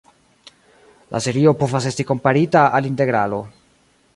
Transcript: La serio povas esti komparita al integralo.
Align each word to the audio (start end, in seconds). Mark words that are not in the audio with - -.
La 1.13 1.21
serio 1.25 1.53
povas 1.59 1.87
esti 1.91 2.07
komparita 2.13 2.65
al 2.79 2.89
integralo. 2.93 3.43